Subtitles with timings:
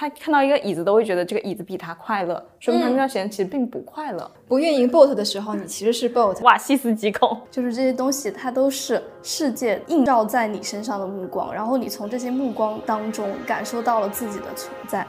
[0.00, 4.30] 他看到一个椅子都会觉得这个椅子比他快乐，说明他那段时间其实并不快乐。
[4.48, 6.42] 不运营 bot 的时候，你其实是 bot。
[6.42, 7.38] 哇，细思极恐。
[7.50, 15.06] 就是这些东西，它都是世界映照在你身上的目光，然后你从这些目光当中感受到了自己的存在。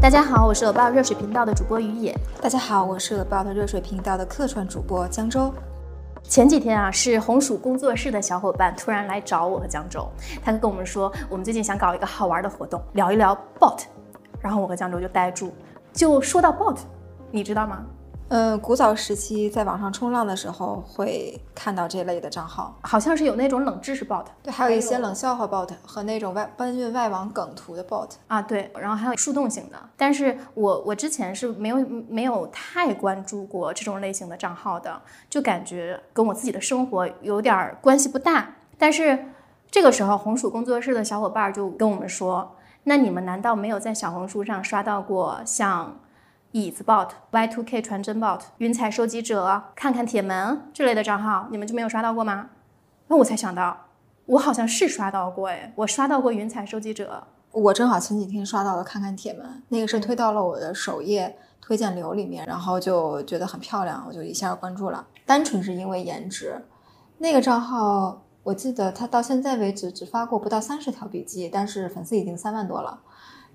[0.00, 2.16] 大家好，我是 About 热水频道的主播于野。
[2.40, 5.52] 大家好，我是 About 热水频道的客串主播江州。
[6.24, 10.08] 前几天啊，是红薯工作室的小伙伴突然来找我和江州，
[10.42, 13.82] 他跟我们说，我们最近想搞一个好玩的活动，聊一聊 bot。
[14.40, 15.52] 然后我和江州就呆住，
[15.92, 16.78] 就说到 bot，
[17.30, 17.84] 你知道吗？
[18.32, 29.76] 呃，古早时期在网上冲浪的时候会看到这类的账号，好像是有那种冷知识 bot，对，还有一些冷笑话 bot 和那种外搬运外网梗图的 bot 啊，对，然后还有树洞型的。
[29.98, 31.76] 但是我我之前是没有
[32.08, 38.54] 没有太关注过这种类型的账号的，就感觉跟我自己的生活有点关系不大。
[38.78, 39.26] 但是
[39.70, 45.98] 这个时候，红薯工作室的小伙伴就跟我们说，那你们难道没有在小红书上刷到过像？
[46.52, 52.50] 椅子 bot、Y2K 传真 bot、云彩收集者、看看铁门这类的账号，你们就没有刷到过吗？
[53.08, 53.86] 那我才想到，
[54.26, 57.26] 我好像是刷到过哎，我刷到过云彩收集者。
[57.52, 65.06] 我正好前几天刷到了看看铁门，那个是推到了我的首页推荐流里面，然后就觉得很漂亮，我就一下关注了。
[65.24, 66.62] 单纯是因为颜值。
[67.16, 73.00] 那个账号我记得他到现在为止只发过不到三十条笔记，但是粉丝已经三万多了。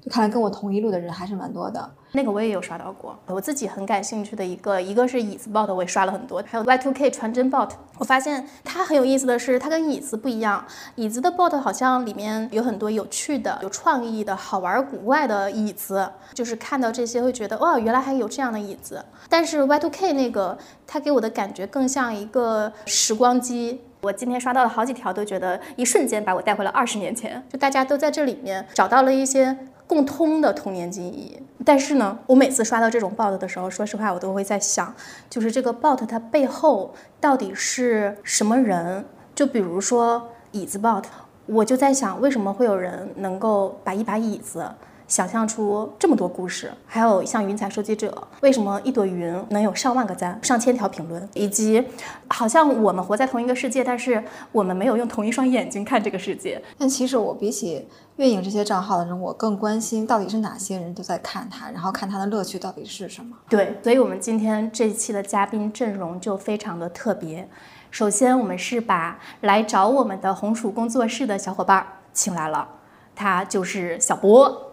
[0.09, 1.89] 看来跟我同一路的人还是蛮多的。
[2.13, 7.69] 那个我也有刷到过，我自己很感兴趣的一个，一个是椅子 bot，我也刷了很多，还有 Y2K 传真 bot。
[7.97, 10.66] 我发现它很有意思的是，它跟椅子不一样。
[10.95, 19.03] 椅子的 bot 好像里面有很多有趣的、有创意的、好玩古怪的椅子，就是看到这些会觉得哇，原来还有这样的椅子。
[19.30, 23.81] 但是 Y2K 那个，它给我的感觉更像一个时光机。
[24.01, 27.43] 我今天刷到了好几条，都觉得一瞬间把我带回了二十年前。
[27.51, 29.57] 就大家都在这里面找到了一些。
[29.87, 34.93] 共通的童年记忆，但是呢，我每次刷到这种 bot 的时候，说实话，我都会在想，
[35.29, 39.05] 就是这个 bot 它背后到底是什么人？
[39.33, 41.05] 就比如说椅子 bot，
[41.45, 44.69] 我就在想，为什么会有人能够把一把椅子？
[45.07, 51.81] 想象出这么多故事，还有像云彩收集者，为什么一朵云能有上万个赞、上千条评论，以及
[52.27, 56.61] 好像我们活在同一个世界，但是我们没有用同一双眼睛看这个世界。
[56.77, 57.87] 但其实我比起
[58.17, 63.33] 运营这些账号的人，我更关心到底是哪些人都在看它，然后看它的乐趣到底是什么。
[63.47, 67.47] 对，所以我们今天这一期的嘉宾阵容就非常的特别。
[67.89, 72.67] 首先，我们是把来找我们的红薯工作室的小伙伴请来了，
[73.15, 74.67] 他就是小波。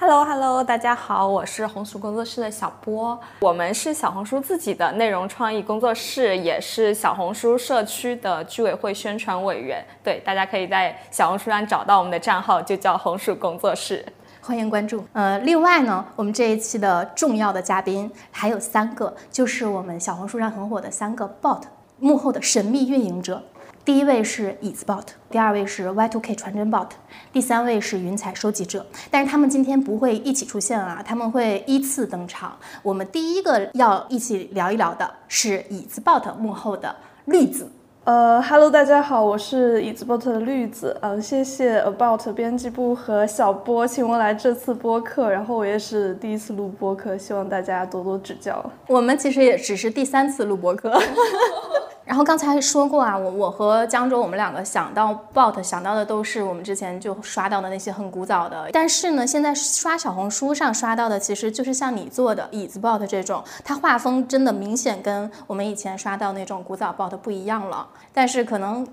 [0.00, 3.20] Hello，Hello，大家好，我是红薯工作室的小波。
[3.40, 9.84] 我们是小红书自己的内容创意工作室，也是小红书社区的居委会宣传委员。
[10.02, 14.02] 对，大家可以在小红书上找到我们的账号，就叫红薯工作室，
[14.40, 15.04] 欢迎关注。
[15.12, 21.60] 呃，另外呢，我们这一期的重要的嘉宾还有三个，就是我们小红书上很火的三个 bot
[21.98, 23.42] 幕后的神秘运营者。
[23.82, 26.88] 第一位是椅子 bot，第二位是 Y2K 传真 bot，
[27.32, 28.84] 第三位是云彩收集者。
[29.10, 32.54] 但是他们今天不会一起出现啊，他们会依次登场。
[32.82, 37.70] 我们第一个要一起聊一聊的是椅子 bot 幕后的绿子。
[38.04, 40.96] 呃，Hello，大家好，我是椅子 bot 的绿子。
[41.00, 48.62] 嗯，谢谢 About 编辑部和小波请我来这次播客，然后我也是第一次录播客，希望大家多多指教。
[48.88, 51.00] 我们其实也只是第三次录播客。
[52.10, 67.88] 然后刚才说过啊，我我和江州我们两个想到 bot 想到的都是我们之前就刷到的那些很古早的，但是呢，现在刷小红书上刷到的其实就是像你做的椅子 bot 这种，它画风真的明显跟我们以前刷到那种古早 bot 不一样了。
[68.12, 68.84] 但是可能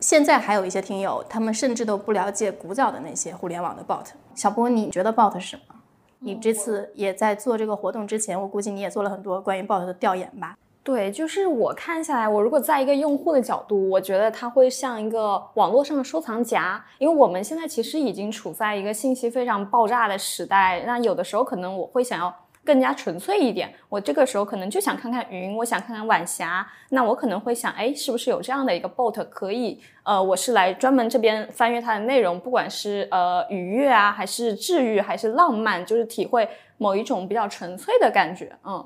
[0.00, 4.06] 现在还有一些听友，他们甚至都不了解古早的那些互联网的 bot。
[4.34, 5.74] 小波，你觉得 bot 是什么？
[6.20, 10.56] 你这次也在做这个活动之前，我估计你也做了很多关于 bot 的调研吧？
[10.84, 20.82] 对，就是我看下来，我如果在一个用户的角度，我觉得它会像一个网络上的收藏夹，因为我们现在其实已经处在一个信息非常爆炸的时代。
[20.84, 22.34] 那有的时候可能我会想要
[22.64, 38.84] 更加纯粹一点，我这个时候可能就想看看云，我想看看晚霞，那我可能会想，哎，是不是有这样的一个 bot 可以，呃，我是来专门这边翻阅它的内容，不管是呃愉悦啊，还是治愈，还是浪漫，就是体会某一种比较纯粹的感觉，嗯。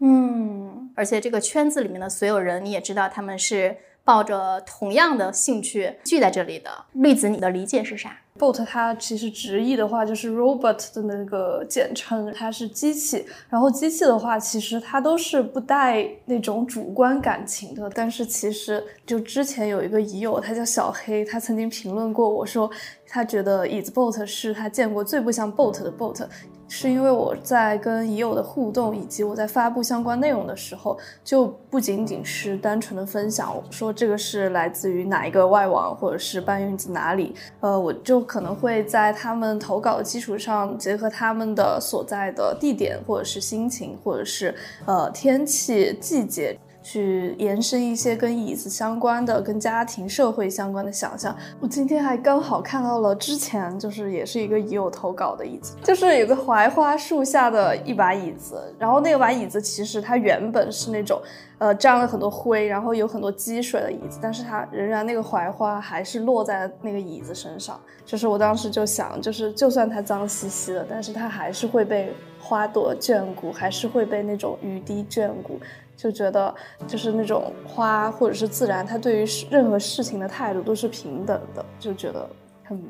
[0.00, 6.70] 嗯，而且这个圈子里面的所有人，你也知道他们是抱着同样的兴趣聚在这里的。
[6.92, 13.24] 绿子，你的理解是啥？bot 它其实直译的话就是 robot 的那个简称，它是机器。
[13.48, 17.90] 然后机器的话，其实它都是不带那种主观感情的。
[17.94, 22.70] 但是其实就之前有一个乙友，他叫小黑，他曾经评论过我说，
[23.08, 26.28] 他觉得椅子 bot 是他见过最不像 bot 的 bot。
[26.68, 44.54] 是因为我在跟已有的互动，以及我在发布相关内容的时候，就不仅仅是单纯的分享，说这个是来自于哪一个外网，或者是搬运自哪里，呃，我就可能会在他们投稿的基础上，结合他们的所在的地点，或者是心情，或者是
[44.84, 46.58] 呃天气、季节。
[46.86, 51.36] 去延伸一些跟椅子相关的、跟家庭、社会相关的想象。
[51.58, 58.72] 我今天还刚好看到了之前就是也是一个已有投稿的椅子，就是有个槐花树下的一把椅子。
[58.78, 61.20] 然后那个把椅子其实它原本是那种
[61.58, 67.80] 呃沾了很多灰，然后有很多积水的椅子，但是它仍然那个槐花还是落在那个椅子身上。
[68.04, 75.58] 就是我当时就想，就是就算它脏兮兮的，但是它还是会被花朵眷顾，还是会被那种雨滴眷顾。
[75.96, 76.54] 就觉得
[76.86, 82.28] 就是那种花或者是自然，它对于任何事情的态度都是平等的，就觉得
[82.64, 82.80] 很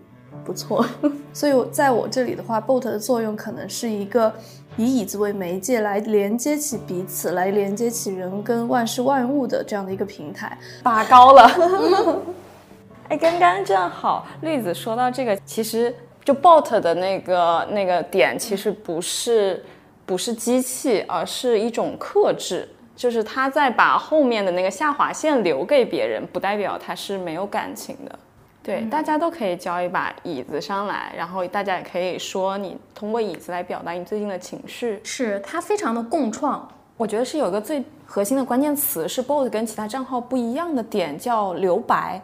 [0.44, 0.84] 不错。
[1.32, 4.32] 所以在我这里的话，bot 的作用可能是一个
[4.76, 10.58] 以椅子为媒介来连接起彼此，来连接起人跟万事万物的这样的一个平台。
[10.82, 12.22] 拔高了。
[13.08, 15.94] 哎，刚刚正好绿子说到这个，其实
[16.24, 19.64] 就 bot 的那个那个点，其实不是
[20.04, 22.68] 不是机器，而是一种克制。
[22.96, 28.18] 就是他在把后面的那个下划线留给别人，不代表他是没有感情的。
[28.62, 34.98] 对，大家都可以交一把椅子上来，然后大家也可以说你通过椅子来表达你最近的情绪。
[35.04, 42.20] 是他非常的共创，我觉得是有一个最核心的关键词是 bot 跟其他账号不一样的点，叫留白。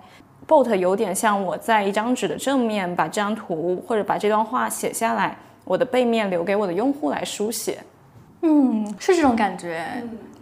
[0.49, 7.79] bot 有点像我在一张纸的正面把这张图或者把这段话写下来，我的背面留给我的用户来书写。
[8.43, 9.85] 嗯，是这种感觉。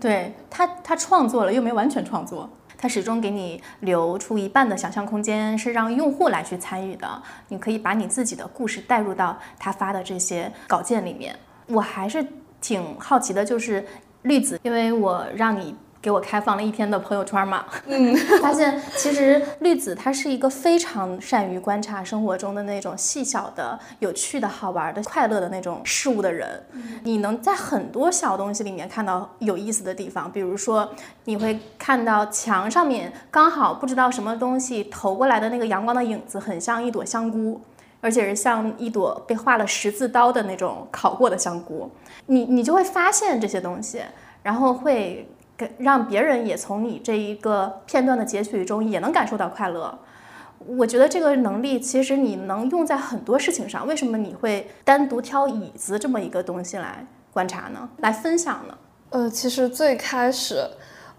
[0.01, 7.23] 对他，他创作了又没完全创作，他始终给你留出一半的想象空间，是让用户来去参与的。
[7.49, 11.35] 你可以把你自己的故事带入到他发的这些稿件里面。
[11.67, 12.27] 我还是
[12.61, 13.87] 挺好奇的，就是
[14.23, 15.75] 绿子，因为我让你。
[16.03, 26.63] 给我开放了一天的朋友圈嘛，嗯， 发现其实绿子她是一个非常善于观察生活中的那种细小的、有趣的、好玩的、快乐的那种事物的人。
[27.03, 30.91] 你能在很多小东西里面看到有意思的地方，比如说
[31.25, 37.61] 你会看到墙上面刚好不知道什么东西投过来的那个阳光的影子，很像一朵香菇，
[38.01, 41.91] 而且是像一朵被画了十字刀的那种烤过的香菇。
[42.25, 44.01] 你你就会发现这些东西，
[44.43, 45.29] 然后会。
[45.79, 49.99] 让别人也从你这一个片段的截取中也能感受到快乐，
[50.67, 53.87] 我觉得这个能力其实你能用在很多事情上。
[53.87, 57.89] 为什么你会单独挑椅子这么一个东西来观察呢？
[57.99, 58.75] 来分享呢？
[59.11, 60.65] 呃，其实最开始。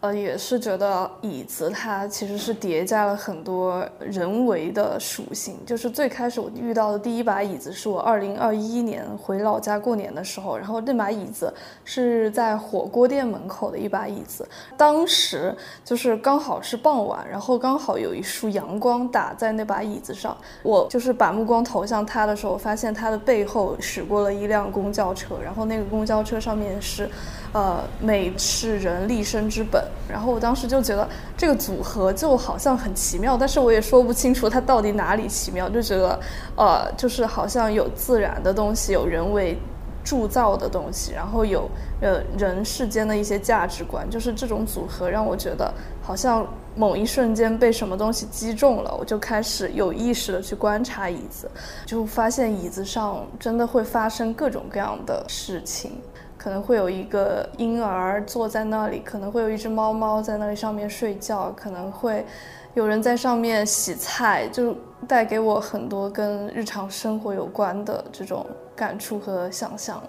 [0.02, 5.56] 呃，也是觉得椅子它其实是叠加了很多人为的属性。
[5.64, 11.54] 就是最开始我遇到的第一把椅子，是我二零二一年回老家过年的时候，然后那把椅子
[11.86, 14.44] 是在火锅店门口的一把椅子。
[14.76, 15.56] 当时
[15.86, 27.08] 就是刚好是傍晚，然后刚好有一束阳光打在那把椅子上，我就是把目光投向它的时候，发现它的背后驶过了一辆公交车，然后那个公交车上面是。
[27.54, 29.84] 呃，美是人立身之本。
[30.10, 31.08] 然后我当时就觉得
[31.38, 36.20] 这个组合就好像很奇妙，但是我也说不清楚它到底哪里奇妙，就觉得，
[36.56, 39.58] 呃，就是好像有自然的东西，有人为
[40.04, 41.70] 铸造的东西，然后有
[42.02, 51.50] 呃人世间的一些价值观，就是这种组合让我觉得好像某一瞬间被什么东西击中了，我就开始有意识的去观察椅子，
[51.86, 55.92] 就发现椅子上真的会发生各种各样的事情。
[56.42, 62.26] 可能会有一个婴儿坐在那里，可能会有一只猫猫在那里上面睡觉，可能会
[62.74, 64.76] 有人在上面洗菜，就
[65.08, 68.44] 带给我很多跟日常生活有关的这种
[68.76, 70.02] 感触和想象。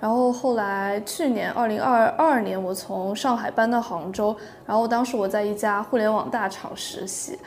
[0.00, 7.38] 然后后来去年二零二二年，我从上海搬到杭州，然后当时我在一家互联网大厂实习。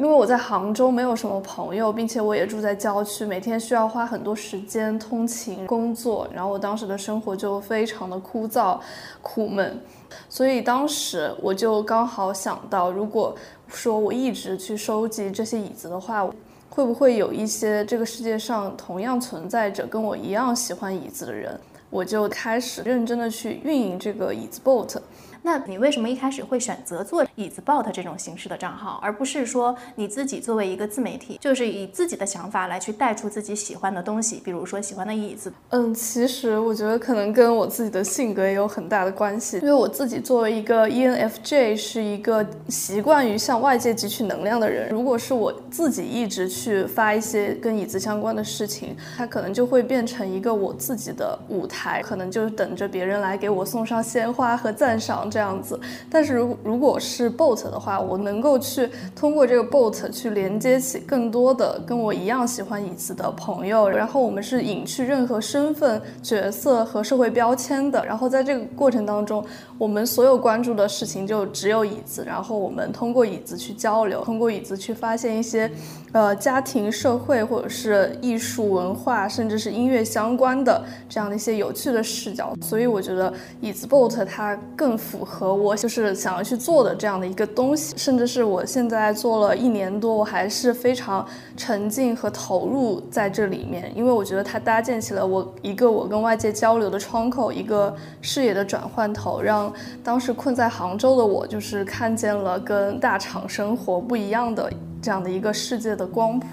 [0.00, 8.80] 因为我在杭州没有什么朋友，并且我也住在郊区，每天需要花很多时间通勤工作，然后我当时的生活就非常的枯燥、
[9.20, 9.78] 苦闷，
[10.26, 13.36] 所以当时我就刚好想到，如果
[13.68, 16.26] 说我一直去收集这些椅子的话，
[16.70, 21.60] 会不会有一些这个世界上同样存在着跟我一样喜欢椅子的人？
[21.90, 24.96] 我就开始认真的去运营这个椅子 boat。
[25.42, 35.52] 那你为什么一开始会选择做椅子 bot 这种形式的账号，而不是说你自己作为一个自媒体，就是以自己的想法来去带出自己喜欢的东西，比如说喜欢的椅子？
[35.70, 44.90] 嗯，其实我觉得可能跟我自己的性格也有很大的关系，因为我自己作为一个 ENFJ，是一个习惯于向外界汲取能量的人。
[44.90, 55.78] 如果是我自己一直去发一些跟椅子相关的事情，它可能就会变成一个我自己的舞台，可能就等着别人来给我送上鲜花和赞赏这样子。
[56.10, 68.04] 但是如如果是 boat 的话，我能够去通过这个 boat 去连接起更多的跟我一样喜欢椅子的朋友，然后我们是隐去任何身份、角色和社会标签的。
[68.04, 69.44] 然后在这个过程当中，
[69.78, 75.70] 我们所有关注的事情就只有椅子，然后我们通过椅子去交流，通过椅子去发现一些，
[76.12, 82.54] 呃，家庭、社会或者是艺术文化，甚至是音乐相关的这样的一些有趣的视角。
[82.60, 99.72] 所以我觉得椅子 boat 它更符合我就是想要去做的这样的一个东西，甚至是我现在做了一年多，我还是非常沉浸和投入在这里面，因为我觉得它搭建起了我一个我跟外界交流的窗口，一个视野的转换头，让
[100.02, 104.72] 当时困在杭州的我，就是看见了跟大厂生活不一样的
[105.02, 106.46] 这样的一个世界的光谱。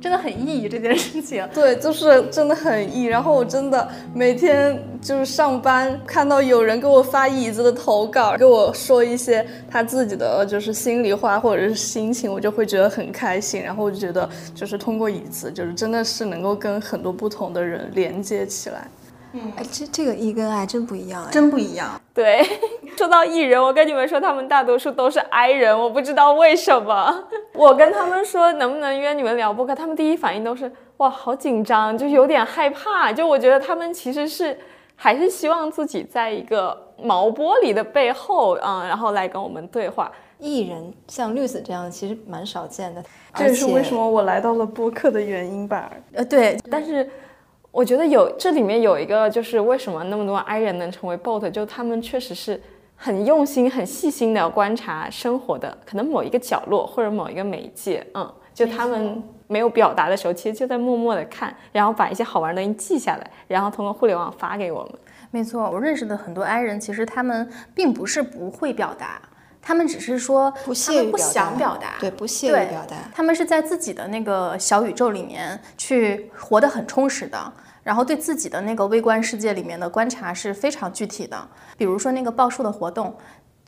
[0.00, 1.46] 真的很意义这件事情。
[1.52, 3.04] 对，就是真的很意。
[3.04, 13.62] 然后我真的每天就是上班，看到有人给我发椅子的投稿，给我说一些他自己的就是心里话或者是心情，我就会觉得很开心。
[13.62, 18.86] 然后我就觉得，就是通过椅子，就是真的是能够跟很多不同的人连接起来。
[19.56, 21.30] 哎，这这个 E 跟 I 真不一样哎。
[21.30, 22.00] 真不一样。
[22.14, 22.42] 对，
[22.96, 27.24] 说到艺人，我跟你们说，他们大多数都是 I 人，我不知道为什么。
[27.54, 33.12] 我跟他们说能不能约你们聊播客，他们第一反应都是哇，好紧张，就有点害怕。
[33.12, 34.58] 就我觉得他们其实是
[34.96, 40.10] 还是希望自己在一个毛玻璃的背后，嗯，然后来跟我们对话。
[40.40, 43.02] 艺人像绿子这样其实蛮少见的，
[43.34, 45.90] 这也是为什么么我来到了播客的原因吧。
[46.12, 47.10] 呃，对，但是
[47.78, 52.60] 我觉得有这里面有一个，就是为什么那么多 I 人能成为 bot，就他们确实是
[52.96, 64.92] 很用心、很细心的观察生活的可能某一个角落或者某一个媒介，嗯，就他们没有表达的时候，其实就在默默的看，然后把一些好玩的东西记下来，然后通过互联网发给我们。
[65.30, 69.22] 没错，我认识的很多 I 人，其实他们并不是不会表达，
[69.62, 72.96] 他们只是说不他们不屑于表达想表达，对，不屑对于表达。
[73.14, 77.52] 他们是在自己的那个小宇宙里面去活得很充实的，
[77.88, 81.48] 然后对自己的那个微观世界里面的观察是非常具体的。
[81.78, 83.16] 比如说那个报数的活动，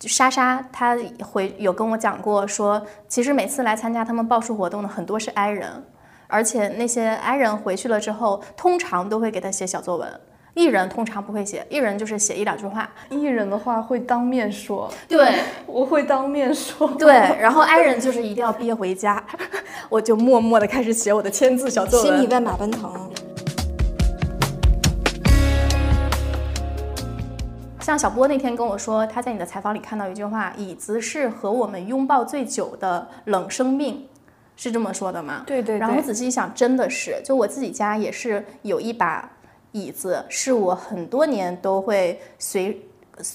[0.01, 5.83] 莎莎她回有跟我讲过说，其实每次来参加他们报数活动的很多是 I 人，
[6.27, 10.21] 而且那些 I 人回去了之后，通常都会给他写小作文。
[10.53, 12.91] 艺人通常不会写，艺人就是写一两句话。
[13.09, 16.87] 艺人的话会当面说，对， 我会当面说。
[16.99, 19.25] 对，然后 I 人就是一定要憋回家，
[19.89, 22.13] 我就默默的开始写我的签字小作文。
[22.13, 23.11] 心里在马奔腾。
[27.91, 34.07] 像小波那天跟我说，他在你的采访里看到一句话：“椅子是和我们拥抱最久的冷生命”，
[34.55, 35.43] 是这么说的吗？
[35.45, 39.29] 对对然后我仔细一想，真的是，就我自己家也是有一把
[39.73, 42.81] 椅子，是我很多年都会随，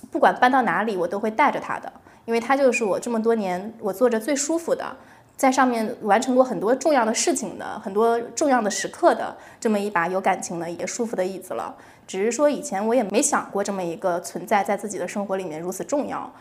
[0.09, 1.91] 不管搬到哪里，我都会带着它的，
[2.23, 4.95] 因为它就是我这么多年我坐着最舒服的。
[5.35, 11.75] 在上面完成过很多重要的事情的、很多重要的时刻的这么一把有感情的、也舒服的椅子了。
[12.07, 16.31] 只是说以前我也没想过这么一个存在在自己的生活里面如此重要。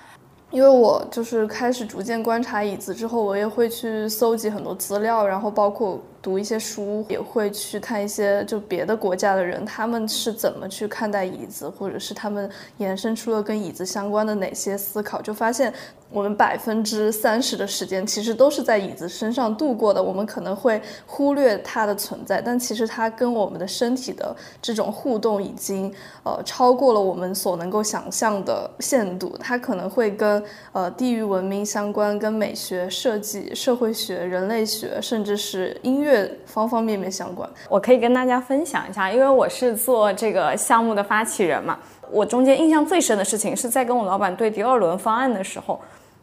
[0.51, 15.71] 因为我就是开始逐渐观察椅子之后，我也会去搜集很多资料，然后包括读一些书，也会去看一些就别的国家的人他们是怎么去看待椅子，或者是他们延伸出了跟椅子相关的哪些思考，就发现
[16.11, 20.03] 我们百分之三十的时间其实都是在椅子身上度过的。
[20.03, 29.37] 我们可能会忽略它的存在，但其实它跟我们的身体的这种互动已经呃超过了我们所能够想象的限度。
[29.41, 36.14] 它可能会跟呃地域文明相关，跟美学、设计、社会学、人类学，甚至是音乐
[36.47, 37.49] 方方面面相关。
[37.69, 41.79] 我可以跟大家分享一下，因为我是做这个项目的发起人嘛。
[42.11, 45.81] 我中间印象最深的事情是在跟我老板对第二轮方案的时候，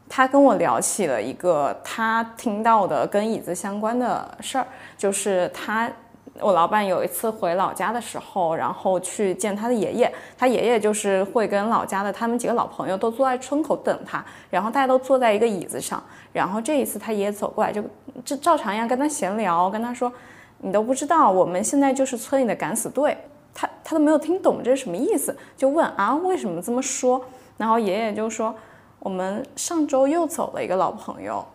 [0.07, 4.65] 他跟我聊起了一个他听到的跟椅子相关的事儿，
[4.97, 5.91] 就是他。
[6.39, 17.83] 我老板有一次回老家的时候，然后去见他的爷爷，他爷爷就是会跟老家的他们几个老朋友都坐在村口等他，然后大家都坐在一个椅子上，然后这一次他爷爷走过来就
[18.23, 20.11] 就照常一样跟他闲聊，跟他说，
[20.59, 23.17] 你都不知道我们现在就是村里的敢死队，
[23.53, 27.21] 他他都没有听懂这是什么意思，就问啊为什么这么说？
[27.57, 28.55] 然后爷爷就说，
[28.99, 31.45] 我们上周又走了一个老朋友。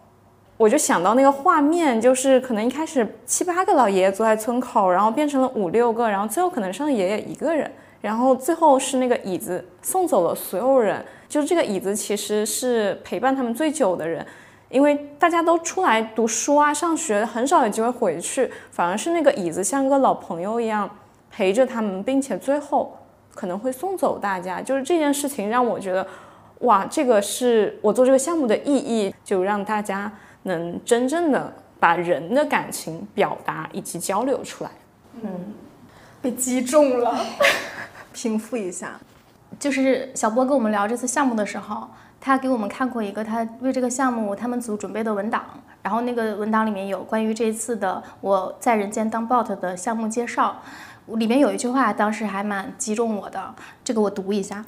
[0.58, 7.70] 我就想到那个画面，就是可能一开始七八个老爷爷坐在村口，然后变成了五六个，然后最后可能剩爷爷一个人，
[8.00, 14.24] 然后最后是那个椅子送走了所有人，就是这个椅子其实是陪伴他们最久的人，
[14.70, 20.88] 因为大家都出来读书啊、上学，很少有机会回去，反而是那个椅子像个老朋友一样
[21.30, 22.96] 陪着他们，并且最后
[23.34, 26.06] 可能会送走大家，就是这件事情让我觉得，
[26.60, 30.10] 哇，这个是我做这个项目的意义，就让大家。
[30.46, 34.70] 能真正的把人的感情表达以及交流出来，
[35.22, 35.54] 嗯，
[36.22, 37.14] 被击中了，
[38.12, 38.98] 平复一下。
[39.58, 41.88] 就是小波跟我们聊这次项目的时候，
[42.20, 45.44] 他给我们看过一个他为这个项目他们组准备的文档，
[45.82, 50.60] 然后那个文档里面有关于这次的我在人间当 bot 的项目介绍，
[51.06, 54.64] 里面有一句话当时还蛮击中我的，这个我读一下。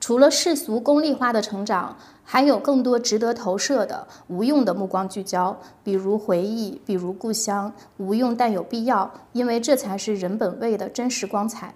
[0.00, 1.96] 除了世俗功利化的成长，
[2.30, 11.72] 还有更多值得投射的无用的目光聚焦，比如回忆，比如故乡，无用但有必要，因为这才是人本位的真实光彩。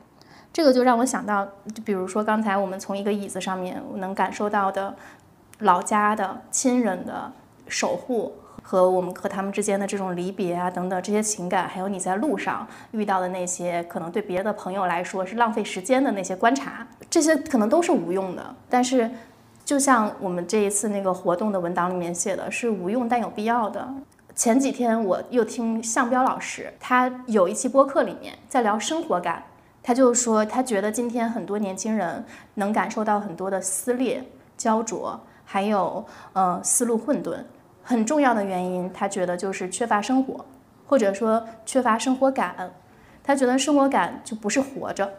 [0.53, 4.95] 这个就让我想到，就比如说刚才我们从一个椅子上面能感受到的
[5.61, 7.33] 老家的亲人的
[7.67, 8.35] 守护。
[8.65, 18.55] 和我们和他们之间的这种离别啊，等等这些情感，还有你在路上遇到的那些可能对别的朋友来说是浪费时间的那些观察，这些可能都是无用的。
[18.71, 19.11] 但是，
[19.65, 23.89] 就像我们这一次那个活动的文档里面写的，是无用但有必要的。
[24.35, 29.43] 前几天我又听向彪老师，他有一期播客里面在聊生活感，
[29.83, 34.25] 他就说他觉得今天很多年轻人能感受到很多的撕裂、
[34.57, 37.37] 焦灼，还有呃思路混沌。
[37.83, 40.45] 很重要的原因，他觉得就是缺乏生活，
[40.87, 42.71] 或者说缺乏生活感。
[43.25, 45.13] 他觉得生活感就不是活着，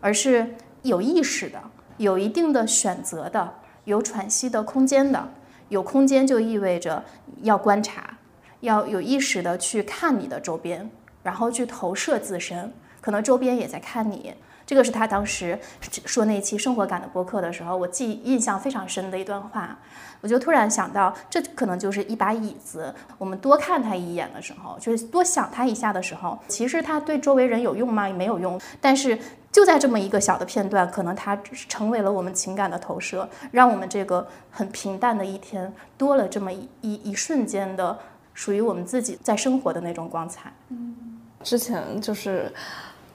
[0.00, 1.58] 而是有意识的、
[1.98, 3.54] 有一定的选择的、
[3.86, 5.28] 有喘息的空间的。
[5.68, 7.02] 有空间就意味着
[7.42, 8.16] 要观察，
[8.60, 10.88] 要有意识的去看你的周边，
[11.24, 14.32] 然后去投射自身，可能周边也在看你。
[14.64, 15.58] 这个是他当时
[16.04, 19.76] 说那期生活感的播客的时候，我记印象非常深的一段话。
[20.20, 22.94] 我就突然想到，这可能就是一把椅子。
[23.18, 28.08] 我们多看它一眼的时候，就是多想它一下的时候，其实它对周围人有用吗？
[28.08, 28.60] 没有用。
[28.80, 29.18] 但是
[29.56, 31.34] 就在这么一个小的片段，可能它
[31.66, 37.98] 成为了我们情感的投射，让我们这个很平淡的一天多了这么一一一瞬间的
[38.34, 40.52] 属于我们自己在生活的那种光彩。
[40.68, 40.94] 嗯，
[41.42, 42.52] 之前就是。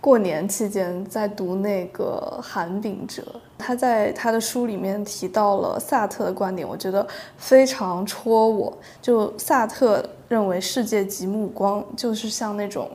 [0.04, 3.24] 过年期间在读那个韩炳哲，
[3.56, 8.76] 他在他的书里面提到了萨特的观点，我觉得非常戳我。
[9.00, 12.90] 就萨特认为世界即目光，就是像那种。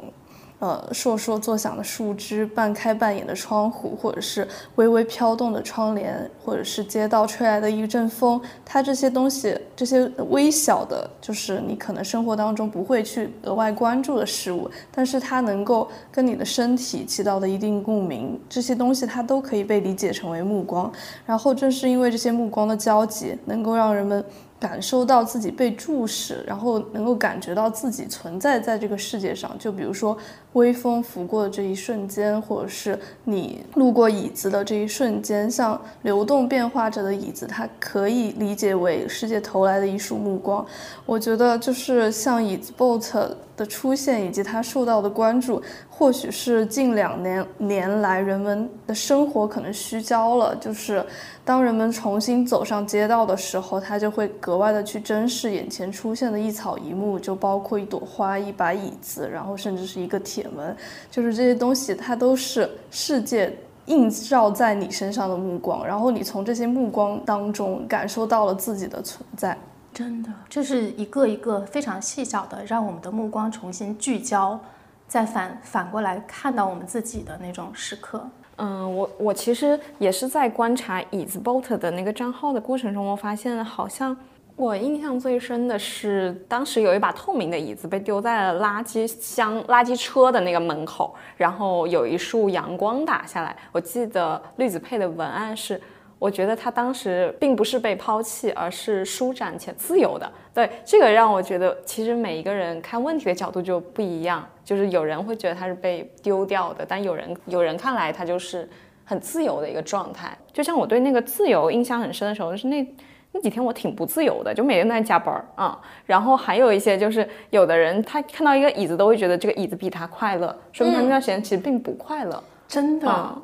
[0.58, 20.90] 呃，烁烁作响的树枝，半开半掩的窗户，或者是微微飘动的窗帘，或者是街道吹来的一阵风，它这些东西，这些微小的，就是你可能生活当中不会去额外关注的事物，但是它能够跟你的身体起到的一定共鸣，这些东西它都可以被理解成为目光。
[21.26, 24.24] 然后正是因为这些目光的交集，能够让人们。
[24.58, 29.54] 感受到自己被注视，然后能够感觉到自己存在在这个世界上。
[29.58, 30.16] 就比如说，
[30.54, 40.64] 微风拂过的这一瞬间，或者是你路过椅子的这一瞬间，像流动变化着的椅子，它可以理解为世界投来的一束目光。
[41.04, 45.62] 我觉得，就是像椅子 boat 的出现以及它受到的关注。
[45.88, 51.02] 或许是近两年年来人们的生活可能虚焦了，就是
[51.42, 60.76] 当人们重新走上街道的时候，他就会格外的去珍视眼前出现的一草一木，就包括一朵花、一把椅子，然后甚至是一个铁门，
[61.10, 69.56] 就是这些东西，它都是世界映照在你身上的目光，然后你从这些目光当中感受到了自己的存在。
[69.96, 74.60] 真的，这是一个一个非常细小的，让我们的目光重新聚焦。
[75.08, 84.14] 再反反过来看到我们自己的那种时刻，嗯，我我其实也是在观察椅子 boat 的那个账号的过程中，我发现好像
[84.54, 93.56] 我印象最深的是，当时有一把透明的椅子被丢在了垃圾箱、垃圾车的那个门口，然后有一束阳光打下来。
[93.72, 95.80] 我记得绿子配的文案是。
[96.18, 100.30] 我觉得他当时并不是被抛弃，而是舒展且自由的。
[100.54, 104.46] 对这个让我觉得，其实每一个人看问题的角度就不一样。
[104.64, 108.68] 就是有人会觉得他是被丢掉的，但有人 有人看来他就是
[109.04, 110.36] 很自由的一个状态。
[110.52, 112.94] 就像我对那个自由印象很深的时候，就是那
[113.32, 115.78] 那几天我挺不自由的，就每天都在加班儿啊。
[116.06, 122.42] 然后还有一些就是有的人他看到一个椅子都会觉得这个椅子比他快乐，说明他那段时间其实并不快乐。
[122.66, 123.36] 真的。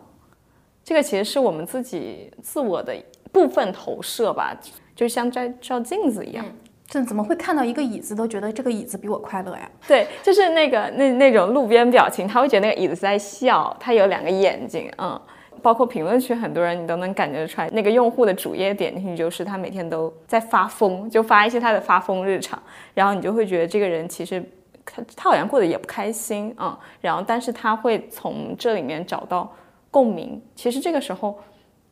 [0.85, 2.95] 这个其实是我们自己自我的
[3.31, 4.57] 部分投射吧，
[4.95, 6.45] 就像在照镜子一样。
[6.87, 9.71] 这怎么会看到一个椅子都觉得这个椅子比我快乐呀？
[9.89, 15.21] 对，就是那个那那种路边表情，他会觉得那个椅子在笑，他有两个眼睛，嗯。
[15.61, 22.61] 包括评论区很多人，你都能感觉出来，那个用户的主页点进去就是他每天都在发疯，就发一些他的发疯日常，
[22.95, 24.43] 然后你就会觉得这个人其实
[24.85, 29.49] 他他好像过得也不开心，嗯，然后但是他会从这里面找到
[29.93, 31.39] 共鸣，其实这个时候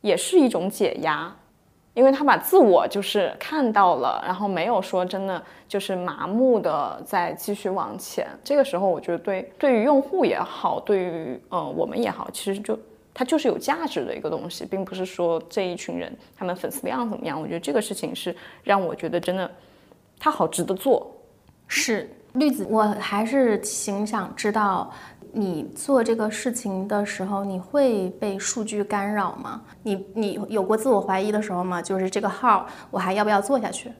[0.01, 1.33] 也是一种解压，
[1.93, 12.77] 因为他把自我就是看到了，然后没有说真的就是麻木的在继续往前，这个时候我觉得对对于用户也好，对于呃我们也好，其实就。
[13.13, 17.39] 它就是有价值的一个东西，并不是说这一群人他们粉丝量怎么样。
[17.39, 18.33] 我觉得这个事情是
[18.63, 19.51] 让我觉得真的，
[20.17, 21.11] 它好值得做。
[21.67, 24.89] 是绿子，我还是挺想知道，
[25.33, 29.61] 你做这个事情的时候，你会被数据干扰吗？
[29.83, 31.81] 你你有过自我怀疑的时候吗？
[31.81, 33.91] 就是这个号我还要不要做下去？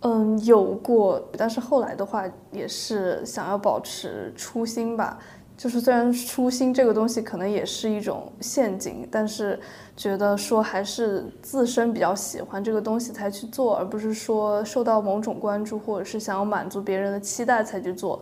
[0.00, 5.18] 嗯，有过，但是后来的话也是想要保持初心吧。
[5.54, 9.60] 就是虽然初心这个东西可能也是一种陷阱，但是
[9.96, 18.20] 觉得说还是自身比较喜欢这个东西才去做，而不是说受到某种关注或者是想要满足别人的期待才去做。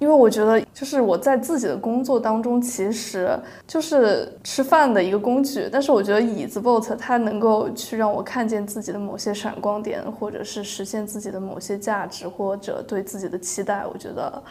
[0.00, 14.42] 因为我觉得，就是我在自己的工作当中其实就是吃饭的一个工具，但是我觉得椅子 bot 它能够去让我看见自己的某些闪光点，或者是实现自己的某些价值或者对自己的期待，我觉得。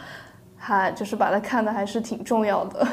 [0.62, 2.86] 还就是把它看的还是挺重要的，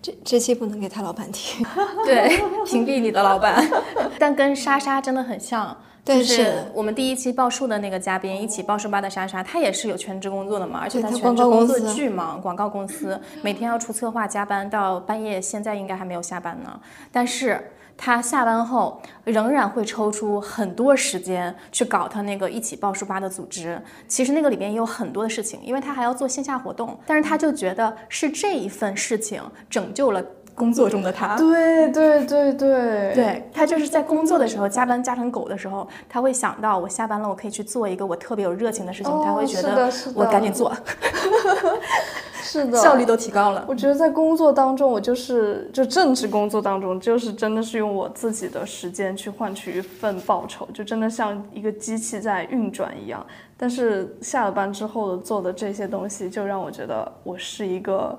[0.00, 1.62] 这这期不能给他老板听，
[2.06, 3.62] 对，屏蔽你的老板。
[4.18, 17.72] 但跟莎莎真的很像，就是我们第一期报数的那个嘉宾，一起报数吧的莎莎，她也是有全职工作的嘛，而且她全职工作巨忙，广告公司每天要出策划加班到半夜，现在应该还没有下班呢，但是。
[17.94, 23.80] 她下班后仍然会抽出很多时间去搞她那个一起报数吧的组织。
[24.08, 26.98] 其实那个里面也有很多的事情，因为她还要做线下活动。
[27.06, 31.36] 但是她就觉得是这一份事情拯救了工作中的他。
[31.36, 39.12] 对对对对，对他就是在工作的时候加班加成狗的时候，他会想到我下班了，我可以去做一个我特别有热情的事情。
[39.24, 40.72] 他会觉得我赶紧做。
[42.44, 43.64] 是的，效率都提高了。
[43.66, 53.24] 我觉得在工作当中，我就是就正职工作当中，就是真的是用我自己的时间去换取一份报酬，就真的像一个机器在运转一样。
[53.56, 58.18] 但是下了班之后的做的这些东西，就让我觉得我是一个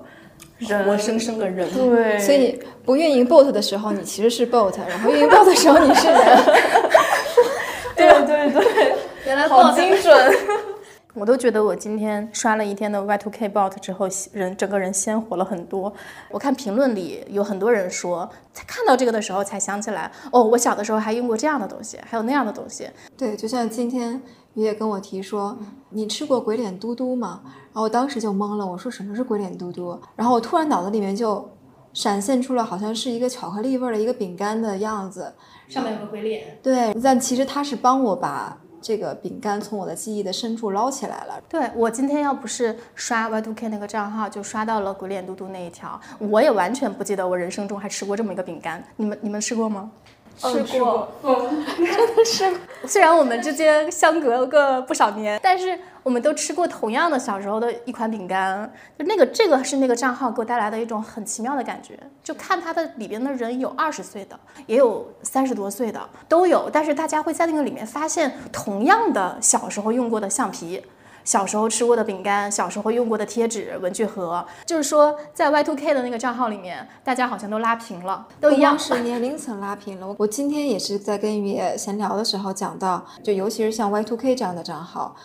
[0.84, 1.68] 活生生的人。
[1.72, 6.18] 对，所以不运营 bot 的时候，你其实是 bot，然后运营 bot 的时候，你是人。
[7.96, 10.14] 对对对，原来好精准。
[11.14, 15.92] 我都觉得我今天刷了一天的 Y2K bot 之后，人整个人鲜活了很多。
[16.28, 22.88] 我看评论里有很多人说，才看到这个的时候才想起来，哦，我小的时候还用过这样的东西，还有那样的东西。
[23.16, 24.20] 对，就像今天
[24.54, 25.56] 于也跟我提说，
[25.90, 27.42] 你吃过鬼脸嘟嘟吗？
[27.74, 30.00] 然后我当时就懵了，我说什么是鬼脸嘟嘟？
[30.16, 31.46] 然后我突然脑子里面就
[31.92, 35.34] 闪现出了好像是一个巧克力味的一个饼干的样子，
[35.68, 36.56] 上面有个鬼脸。
[36.62, 38.56] 对，但其实他是帮我把。
[38.86, 41.40] 这个饼干从我的记忆的深处捞起来了。
[41.48, 48.84] 对我今天要不是刷 Y2K 那个账号，就刷到了鬼脸嘟嘟那一条，我也完全不记得我人生中还吃过这么一个饼干。
[48.96, 49.90] 你们你们吃过吗？
[50.36, 52.52] 吃过，真的是。
[52.86, 58.70] 虽然我们之间相隔个不少年，但是我们都吃过同样的小时候的一款饼干。
[58.98, 61.98] 就那个，这个是那个账号给我带来的一种很奇妙的感觉。
[62.22, 66.68] 就看它的里边的人，有二十岁的，也有三十多岁的，都有。
[66.70, 70.82] 但是大家会在那个里面发现同样的小时候用过的橡皮。
[71.24, 78.78] 小时候吃过的饼干，小时候用过的贴纸、文具盒，就是说，在 Y Two K 的那个账号里面，大家好像都拉平了，都一样。
[78.78, 80.14] 是年龄层拉平了。
[80.18, 85.16] 我今天也是在跟于野闲聊的时候讲到，就尤其是像 Y Two K 这样的账号。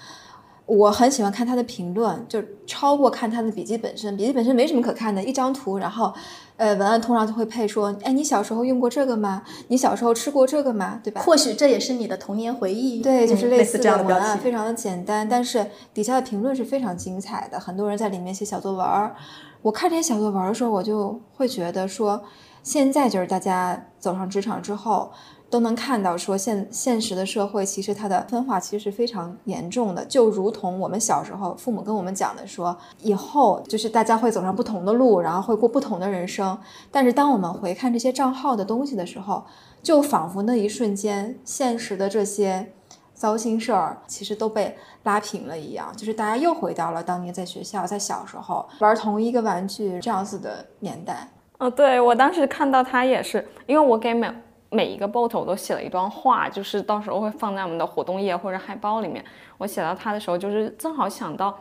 [0.69, 4.15] 我很喜欢看他的评论，就超过看他的笔记本身。
[4.15, 6.13] 笔记本身没什么可看的，一张图，然后，
[6.57, 9.41] 呃，文案通常就会配说，哎，你小时候用过这个吗？
[9.69, 11.01] 你小时候吃过这个吗？
[11.03, 11.23] 对吧？
[11.23, 13.01] 或许这也是你的童年回忆。
[13.01, 17.59] 对，就是类似这样的文案，非常的简单，但是底下的评论是非常精彩的。
[17.59, 19.15] 很多人在里面写小作文儿。
[19.63, 22.21] 我看这些小作文的时候，我就会觉得说，
[22.61, 25.11] 现在就是大家走上职场之后。
[25.49, 36.57] 都能看到，说现现实的社会其实它的分化其实是非常严重的，就如同我们小时候父母跟我们讲的，说以后就是大家会走上不同的路，然后会过不同的人生。
[36.91, 39.43] 但是当我们回看这些账号的东西的时候，
[39.81, 42.73] 就仿佛那一瞬间，现实的这些
[43.13, 51.27] 糟心事儿其实都被拉平了一样，就是大家又回到了当年在学校在小时候玩同一个玩具这样子的年代。
[51.57, 54.31] 哦，对我当时看到他也是，因为我给每
[54.69, 59.23] 每一个 bot 我都写了一段话，就是到时候会放在我们的活动页或者海报里面。
[59.57, 61.57] 我写到它的时候，就是正好想到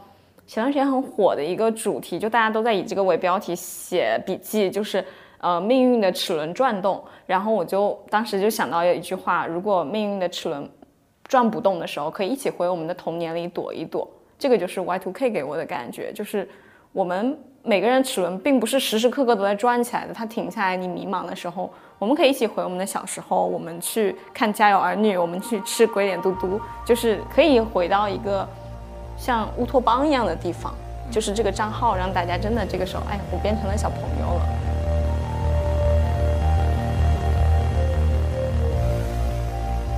[0.46, 5.04] 前段时间很火的一个主题，就大家都在以这个为标题写笔记，就是
[5.38, 7.02] 呃命运的齿轮转动。
[7.26, 10.68] 然后我就当时就想到有一句话：如果命运的齿轮
[11.24, 14.08] 转不动的时候，可以一起回我们的童年里躲一躲。
[14.38, 16.48] 这个就是 Y2K 给我的感觉，就是
[16.92, 17.38] 我们。
[17.64, 28.48] 每个人齿轮并不是时时刻刻都在转起来的，它停下来，你迷茫的时候，我们可以一起回我们的小时候，我们去看《家有儿女》，我们去吃鬼脸嘟嘟，就是可以回到一个
[29.16, 30.72] 像乌托邦一样的地方。
[31.10, 34.46] 就是这个账号让大家真的这个时候，哎，我变成了小朋友了。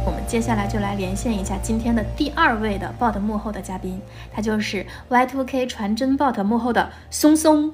[0.06, 4.00] 我们接下来就来连线一下今天的第二位的 bot 幕后的嘉宾，
[4.32, 7.70] 他就是 Y2K 传真 bot 幕后的松松。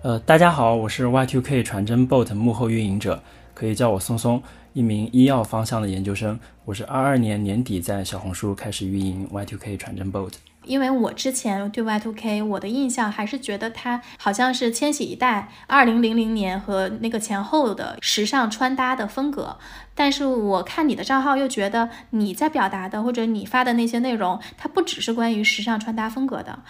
[0.00, 3.20] 呃，大家好，我是 Y2K 传真 bot 幕后运营者，
[3.60, 4.42] 可以叫我松松，
[4.72, 6.40] 一名医药方向的研究生。
[6.64, 10.32] 我是二二年年底在小红书开始运营 Y2K 传真 boat。
[10.64, 19.58] 因为我之前对 Y2K 我的印象还是觉得它好像是千禧一代二零零零年和那个前后的时尚穿搭的风格，
[19.94, 26.60] 但是我看你的账号又觉得你在表达的或者你发的那些内容，它不只是关于时尚穿搭风格的。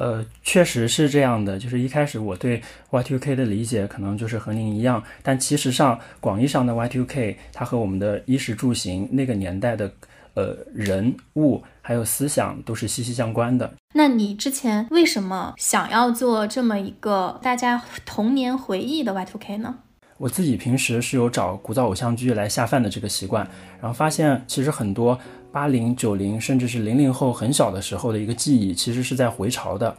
[0.00, 9.92] 呃，确实是这样的，就是一开始我对 Y2K 的理解可能就是和您一样，但其实上广义上的 Y2K 它和我们的衣食住行那个年代的。
[10.34, 13.68] 呃，人物还有思想都是息息相关的。
[13.94, 19.74] 那你之前为什么想要做这么一个大家童年回忆的 Y2K 呢？
[20.18, 23.44] 我自己平时是有找古早偶像剧来下饭的这个习惯，
[23.80, 25.18] 然后发现其实很多
[25.52, 29.94] 八零、九零甚至是零零后很小的时候的一个记忆，其实是在回潮的。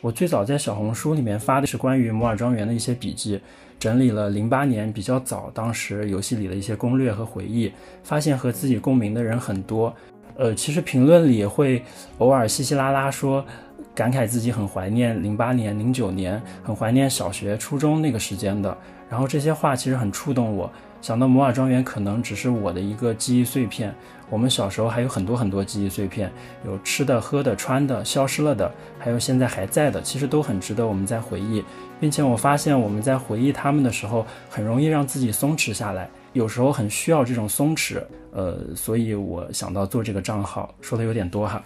[0.00, 3.40] 我最早在小红书里面发的是关于摩尔庄园的一些笔记。
[3.78, 7.72] 整理了零八年比较早，当时游戏里的一些攻略和回忆，
[8.04, 9.92] 发现和自己共鸣的人很多。
[10.36, 11.82] 呃，其实评论里会
[12.18, 13.44] 偶尔稀稀拉拉说，
[13.92, 18.76] 感慨自己很怀念零八年、零九年，很怀念小学、初中那个时间的。
[19.10, 23.92] 然后这些话其实很触动我，想到摩尔庄园可能只是我的一个记忆碎片。
[24.32, 26.32] 我们小时候还有很多很多记忆碎片，
[26.64, 31.62] 有吃的、喝的、穿的，消失了的，还有现在还在的，其实都很值得我们在回忆。
[32.00, 38.02] 并且我发现我们在回忆他们的时候，很容易让自己松弛下来，有时候很需要这种松弛。
[38.32, 41.62] 呃，所以我想到做这个账号，说的有点多哈。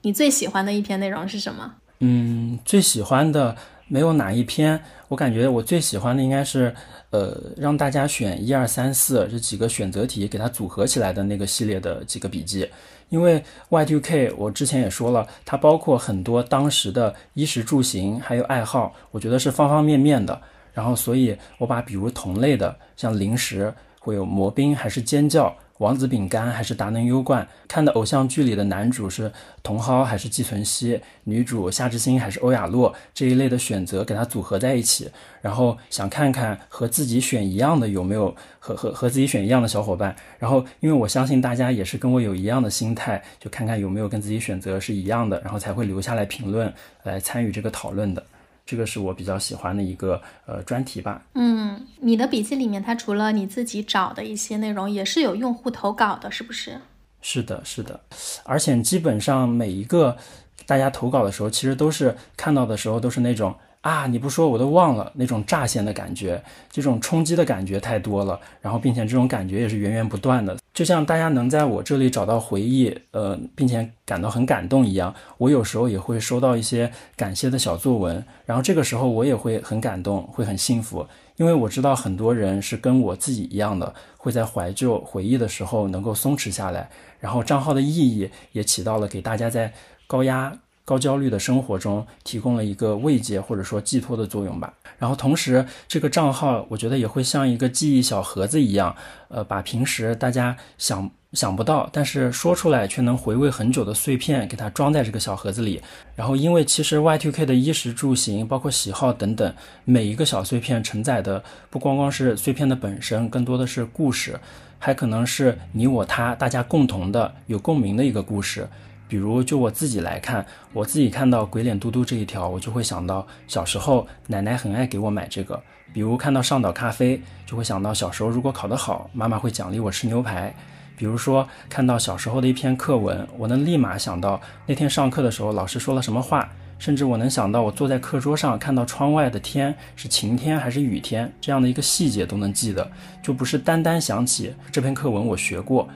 [0.00, 1.74] 你最喜欢的一篇内容是什么？
[2.00, 3.54] 嗯，最喜欢的
[3.88, 6.74] 没有哪一篇，我感觉我最喜欢的应该是，
[7.10, 12.68] 呃，让大家选一二三四这几个选择题，给它组合起来的那个系列的几个笔记。
[13.08, 20.38] 因为 Y2K，我之前也说了，它包括很多当时的衣食住行，还有爱好，我觉得是方方面面的。
[20.74, 25.56] 然后，所以我把比如同类的，像零食，会有魔冰还是尖叫。
[25.78, 27.46] 王子饼干还是达能优冠？
[27.66, 31.00] 看的偶像剧里的男主是茼蒿还是季存希？
[31.24, 32.94] 女主夏之星还是欧雅洛？
[33.14, 35.10] 这一类的选择给它组合在一起，
[35.40, 40.14] 然后想看看和自己选一样的有没有和和和自己选一样的小伙伴。
[40.38, 46.72] 然后因为我相信大家也是跟我有一样的心态，就看看有没有跟自己选择是一样的，然后才会留下来评论
[47.04, 48.24] 来参与这个讨论的。
[48.68, 51.22] 这个是我比较喜欢的一个呃专题吧。
[51.32, 56.78] 嗯，你的笔记里面，它除了你自己找的一些内容，也是有用户投稿的，是不是？
[57.22, 57.98] 是的，是的。
[58.44, 60.18] 而且基本上每一个
[60.66, 68.38] 大家投稿的时候，其实都是看到的时候都是那种啊，你不说我都忘了那种乍现的感觉，这种冲击的感觉太多了。
[68.60, 70.56] 然后并且这种感觉也是源源不断的。
[70.74, 86.88] 就像大家能在我这里找到回忆，呃，并且感到很感动一样，我有时候也会收到一些感谢的小作文，然后这个时候我也会很感动，会很幸福，因为我知道很多人是跟我自己一样的，会在怀旧回忆的时候能够松弛下来，
[87.18, 89.72] 然后账号的意义也起到了给大家在
[90.06, 90.52] 高压。
[90.88, 94.72] 高焦虑的生活中提供了一个慰藉或者说寄托的作用吧。
[94.98, 98.96] 然后同时，这个账号我觉得也会像一个记忆小盒子一样，
[99.28, 105.78] 呃，把平时大家想想不到，但是说出来却能回味很久的碎片给它装在这个小盒子里。
[106.16, 114.40] 然后，因为其实 Y2K 的衣食住行，包括喜好等等，每一个小碎片承载的不光光是碎片的本身，更多的是故事，
[114.78, 118.66] 还可能是你我他大家共同的有共鸣的一个故事。
[119.08, 120.44] 比如，就我自己来看，
[120.74, 125.60] 我自己看到鬼脸嘟嘟这一条，我就会想到小时候奶奶很爱给我买这个。
[125.94, 130.54] 比如看到上岛咖啡，就会想到小时候如果考得好，妈妈会奖励我吃牛排。
[130.94, 136.46] 比如说看到小时候的一篇课文，我能立马想到那天上课的时候老师说了什么话，
[136.78, 142.90] 甚至我能想到我坐在课桌上看到窗外的天是晴天还是雨天，这样的一个细节都能记得，
[143.22, 145.88] 就不是单单想起这篇课文我学过。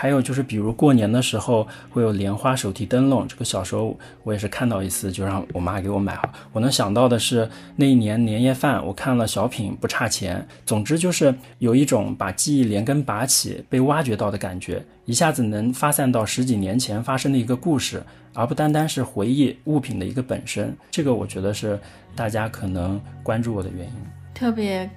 [0.00, 6.18] 还有就是，比如过年的时候会有莲花手提灯笼，这个小时候我也是看到一次，就让我妈给我买。
[6.54, 10.48] 我能想到的是那一年年夜饭，我看了小品不差钱。
[10.64, 20.74] 总之就是有一种把记忆连根拔起、被挖掘到的感觉，一下子能发散到十几年前发生的一个故事，而不单单是回忆物品的一个本身。
[20.90, 21.78] 这个我觉得是
[22.16, 23.92] 大家可能关注我的原因，
[24.32, 24.88] 特别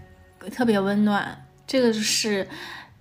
[0.49, 1.37] 特别温暖。
[1.67, 2.47] 这个就是。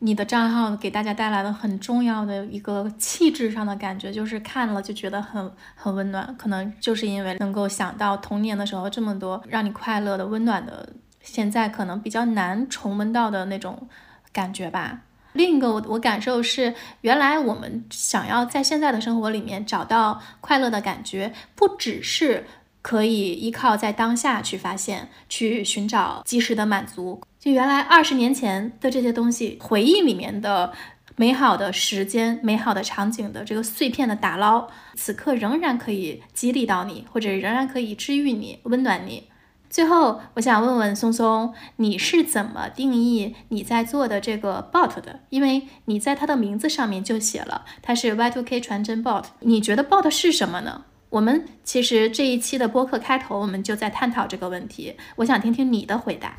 [0.05, 6.35] 你的账号给大家带来了很重要的一个气质上的感觉，就是看了就觉得很很温暖。
[6.37, 10.89] 可能就是因为能够想到童年的时候这么多让你快乐的、温暖的，
[11.21, 13.89] 现在可能比较难重温到的那种
[14.33, 15.03] 感觉吧。
[15.35, 22.45] 另一个我我感受是，原来我们想要在现在的生活里面找到快乐的感觉，不只是
[22.83, 27.23] 可以依靠在当下去发现、去寻找及时的满足。
[27.43, 30.73] 就原来二十年前的这些东西，回忆里面的
[31.17, 39.25] 美好的时间、美好的场景的这个碎片的打捞，此刻仍然可以激励到你，或者仍然可以治愈你、温暖你。
[39.69, 45.19] 最后，我想问问松松，你是怎么定义你在做的这个 bot 的？
[45.31, 50.85] 因为你在它的名字上面就写了它是 Y2K 传真 bot，你觉得 bot 是什么呢？
[51.11, 56.39] 我们其实这一期的播客开头，我们就在探讨这个问题，我想听听你的回答。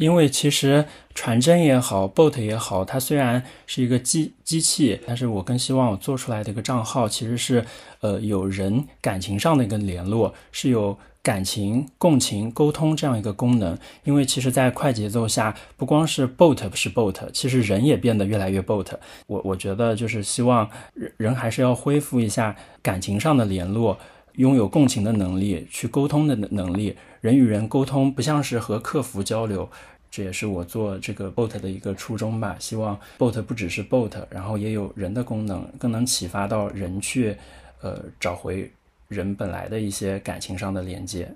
[0.00, 7.62] 因为其实传真也好，bot 也好，它虽然是一个机机器，但是我更希望我做出来的一个账号，其实是
[8.00, 13.76] 呃有人感情上的一个联络，是有感情、共情、沟通这样一个功能。
[14.04, 18.86] 因为其实，在快节奏下，不光是 bot 是 bot，其实人也变得越来越 bot。
[19.26, 23.98] 我我觉得就是希望人人还是要恢复一下感情上的联络，
[24.36, 26.96] 拥有共情的能力，去沟通的能力。
[27.20, 29.68] 人与人沟通不像是和客服交流。
[30.10, 32.56] 这也是我做这个 bot 的一个初衷吧。
[32.58, 37.36] 希望 bot 不只是 bot，然后也有人的功能，更能启发到人去，
[37.80, 38.70] 呃，找回
[39.08, 41.32] 人本来的一些感情上的连接。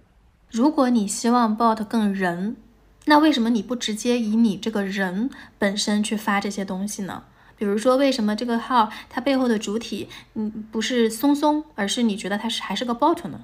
[0.51, 2.57] 如果你希望 bot 更人，
[3.07, 7.25] 那为什么你不直接以你这个人本身去发这些东西呢？
[7.57, 13.41] 比如说，为什么这个号它背后的主体，嗯，不是松松，而是你觉得它是还是个 bot 呢？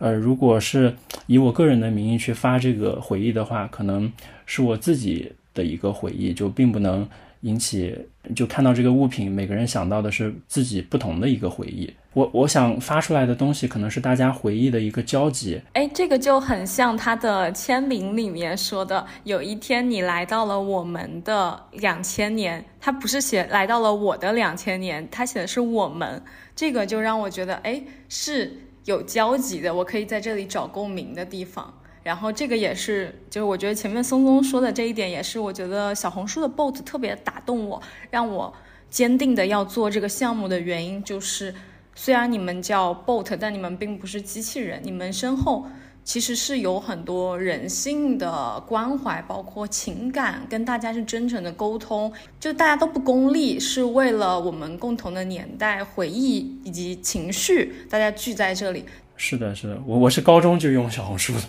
[0.00, 4.12] 呃，如果是以我个人的名义去发这个回忆的话，可能
[4.46, 7.08] 是我自己的一个回忆，就并不能
[7.42, 7.96] 引起
[8.34, 11.92] 就看到这个物品，每个人想到的是自己不同的一个回忆。
[12.12, 15.60] 我我想发出来的东西，可能是大家回忆的一个交集。
[15.72, 26.22] 哎，这个就很像他的签名里面说的：“有一天你来到了我们的两千年。”他不是写来到了我的两千年，他写的是我们。
[26.54, 28.58] 这个就让我觉得，哎，是。
[28.84, 31.72] 有交集的，我可以在这里找共鸣的地方。
[32.04, 38.54] 然后这个也是，就是我觉得前面松松说的这一点，也是我觉得小红书的 bot 特别打动我，让我
[38.88, 41.52] 坚定的要做这个项目的原因，就是
[41.96, 45.66] 虽然你们叫 bot，但你们并不是机器人，你们身后。
[46.06, 58.84] 其实是有很多人性的关怀，包括情感，跟大家是真诚的沟通，就大家都不功利，是为了我们共同的年代回忆以及情绪，大家聚在这里。
[59.16, 61.40] 是的，是的，我我是高中就用小红书的。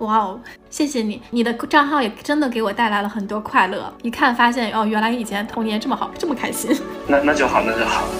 [0.00, 3.92] 哇哦，谢谢你，你的账号也真的给我带来了很多快乐。
[4.02, 6.74] 一看发现哦，原来以前童年这么好，这么开心。
[7.06, 8.04] 那那就好，那就好。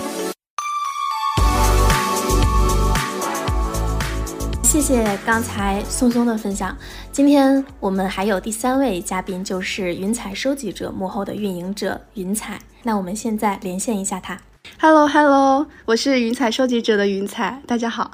[4.63, 6.77] 谢谢刚才松松的分享。
[7.11, 12.59] 今天我们还有第三位嘉宾，就是云彩收集者幕后的运营者云彩。
[12.83, 14.39] 那我们现在连线一下他。
[14.79, 18.11] Hello Hello，我是云彩收集者的云彩，大家好。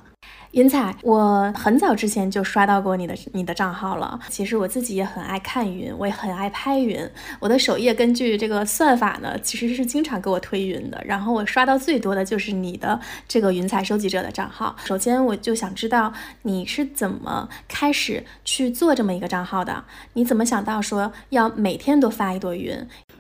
[0.57, 4.19] 云彩，我很早之前就刷到过你的你的账号了。
[4.31, 6.99] 其实我自己也很爱看云，我也很爱拍云。
[7.39, 10.99] 我的首页根据这个算法呢，其实是经常给我推云的。
[11.05, 14.75] 然后我刷到最多的就是你的这个云彩收集者的账号。
[14.83, 19.85] 首先，我就想知道你是怎么开始去做这么一个账号的？
[20.15, 22.75] 你怎么想到说要每天都发一朵云？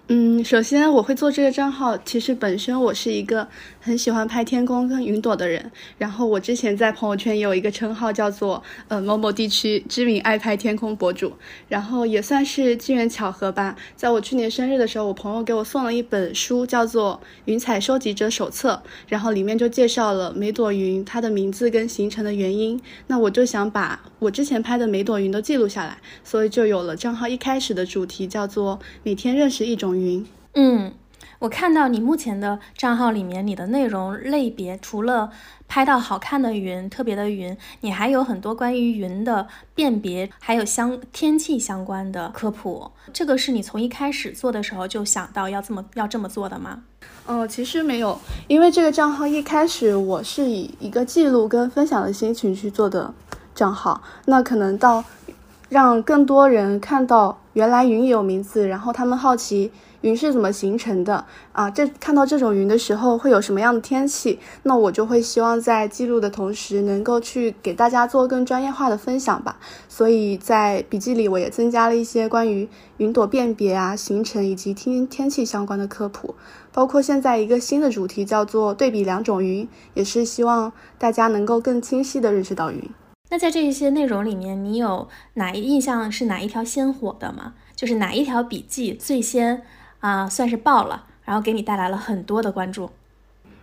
[0.09, 3.47] 嗯，首先我会做这个账号，其实本身我是一个
[3.87, 5.71] 很喜欢拍天空跟云朵的人。
[5.97, 11.33] 然后我之前在朋友圈也有一个称号，叫做呃某某地区知名爱拍天空博主。
[11.69, 22.81] 然后也算是机缘巧合吧，在我去年生日的时候，我朋友给我送了一本书，叫做《云彩收集者手册》，然后里面就介绍了每朵云它的名字跟形成的原因。
[23.07, 29.97] 那我就想把我之前拍的每朵云都记录下来，所以就有了账号一开始的主题，叫做每天认识一种。
[29.97, 30.93] 云，嗯，
[31.39, 35.31] 我看到你目前的账号里面，你的内容类别除了
[35.69, 42.91] 拍到好看的云、特别的云，你还有很多关于云的辨别，还有相天气相关的科普。
[43.13, 46.83] 这个是你从一开始做的时候就想到要这么要这么做的吗？
[47.27, 48.19] 哦，其实没有，
[48.49, 53.13] 因为这个账号一开始我是以一个记录跟分享的心情去做的
[53.55, 55.05] 账号，那可能到
[55.69, 59.71] 让更多人看到原来云有名字，然后他们好奇。
[60.03, 61.71] 云是怎么形成的啊？
[61.71, 64.39] 这看到这种云的时候会有什么样的天气？
[64.63, 69.59] 那我就会希望在记录的同时，能够去给大家做更专业化的分享吧。
[69.89, 72.69] 所以在笔记里，我也增加了一些关于
[72.99, 76.35] 云朵辨别啊、形成以及天天气相关的科普，
[76.73, 82.83] 包括现在一个新的主题叫做对比两种云，也是希望大家能够更清晰的认识到云。
[83.29, 87.55] 那在这一些内容里面，你有哪一印象是哪一条先火的吗？
[87.75, 89.63] 就是哪一条笔记最先？
[90.07, 92.89] 啊，算是爆了，然后给你带来了很多的关注。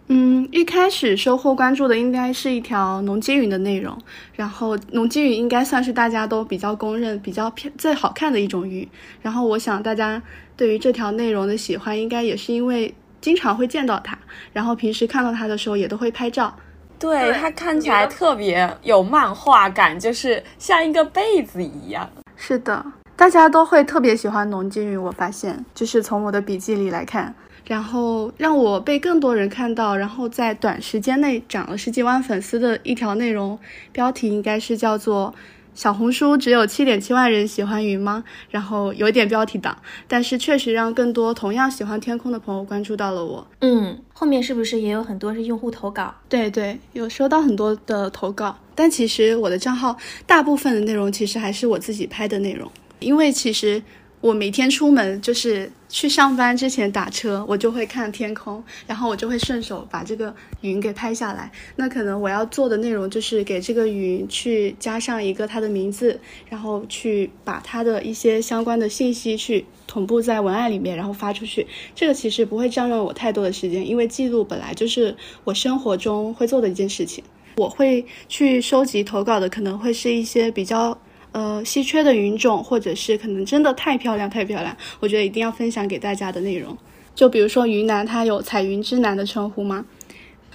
[0.07, 3.97] 嗯，一开始收获关注的应该是一条农机云的内容，
[4.33, 8.85] 然后农机云应该算是大家都比较公认、比较偏最好看的一种鱼。
[9.21, 10.21] 然后我想大家
[10.57, 14.17] 对于这条内容的喜欢，应该也是因为经常会见到它，
[14.51, 16.53] 然后平时看到它的时候也都会拍照。
[16.99, 22.09] 对，它看起来特别有漫画感，就是像一个被子一样。
[22.35, 22.85] 是的。
[23.15, 27.33] 大家都会特别喜欢农金鱼，我发现就是从我的笔记里来看，
[27.65, 33.57] 然后让我被更多人看到，然后在短时间内涨了十几万粉丝的一条内容，
[33.91, 35.33] 标题应该是叫做
[35.75, 43.47] “小红书只有七点七万人喜欢云吗？”然后有点标题党，但是确实让更多同样喜欢天空的朋友关注到了我。
[43.61, 46.13] 嗯，后面是不是也有很多是用户投稿？
[46.27, 49.95] 对对，有收到很多的投稿，但其实我的账号
[50.25, 52.69] 大部分的内容其实还是我自己拍的内容。
[53.03, 53.81] 因为其实
[54.21, 61.51] 我每天出门就是去上班之前打车，我就会看天空，然后我就会顺手把这个云给拍下来。
[61.75, 66.17] 那可能我要做的内容就是给这个云去加上一个它的名字，
[66.49, 71.67] 然后去把它的一些相关的信息去同步在文案里面，然后发出去。
[71.93, 77.21] 这个其实不会占用我太多的时间，因为记录本来就是我生活中会做的一件事情。
[77.57, 80.97] 我会去收集投稿的，可能会是一些比较。
[81.33, 86.77] 呃，稀缺的云种，或者是可能真的太漂亮、太漂亮，我觉得一定要分享给大家的内容。
[87.15, 89.83] 就比如说云南，它有“彩云之南”的称呼吗？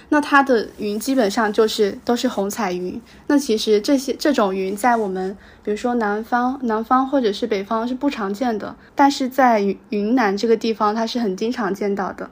[0.07, 2.99] 那它的云基本上就是都是红彩云。
[3.27, 9.59] 那其实这些这种云在我们，比如说南方、南方或者是北方是不常见的，但是在
[9.89, 12.29] 云南这个地方，它是很经常见到的。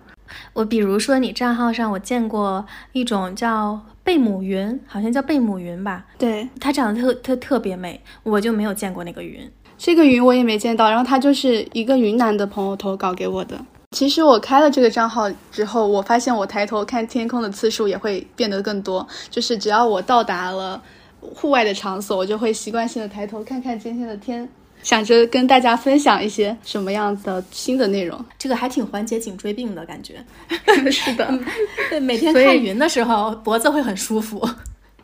[0.53, 3.81] 我比如说你账号上，我见过一种叫。
[4.07, 9.37] 贝母云好像叫贝母云吧，对，它长得特特特别美，我就没有见过那个云。
[9.77, 13.59] 这个云我也没见到，然后它就是一个云南的朋友投稿给我的。
[13.91, 20.81] 其实我开了这个账号之后，我发现我抬头看天空的次数也会变得更多，就是只要我到达了
[21.19, 24.47] 户外的场所，我就会习惯性的抬头看看今天的天。
[24.87, 30.23] 想着跟大家分享一些什么样的新的内容，这个还挺缓解颈椎病的感觉。
[30.89, 31.29] 是的，
[31.89, 34.49] 对，每天看云的时候脖子会很舒服。